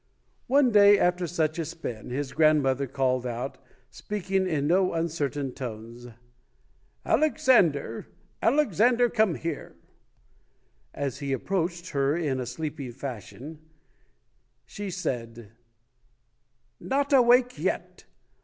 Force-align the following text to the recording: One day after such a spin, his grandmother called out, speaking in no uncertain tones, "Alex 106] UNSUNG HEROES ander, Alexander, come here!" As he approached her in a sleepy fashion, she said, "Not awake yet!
One 0.47 0.71
day 0.71 0.97
after 0.97 1.27
such 1.27 1.59
a 1.59 1.63
spin, 1.63 2.09
his 2.09 2.33
grandmother 2.33 2.87
called 2.87 3.23
out, 3.27 3.59
speaking 3.91 4.47
in 4.47 4.65
no 4.65 4.93
uncertain 4.93 5.51
tones, 5.51 6.07
"Alex 7.05 7.45
106] 7.47 7.47
UNSUNG 7.47 7.53
HEROES 7.53 7.57
ander, 8.01 8.07
Alexander, 8.41 9.09
come 9.11 9.35
here!" 9.35 9.75
As 10.95 11.19
he 11.19 11.31
approached 11.31 11.89
her 11.91 12.17
in 12.17 12.39
a 12.39 12.47
sleepy 12.47 12.89
fashion, 12.89 13.59
she 14.65 14.89
said, 14.89 15.51
"Not 16.79 17.13
awake 17.13 17.59
yet! 17.59 18.05